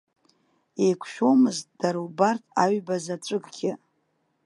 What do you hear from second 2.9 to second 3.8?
заҵәыкгьы.